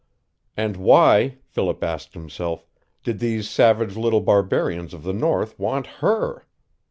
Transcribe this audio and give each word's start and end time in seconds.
And 0.57 0.77
why, 0.77 1.37
Philip 1.43 1.83
asked 1.83 2.15
himself, 2.15 2.65
did 3.03 3.19
these 3.19 3.47
savage 3.47 3.95
little 3.95 4.21
barbarians 4.21 4.95
of 4.95 5.03
the 5.03 5.13
north 5.13 5.59
want 5.59 5.85
HER? 6.01 6.47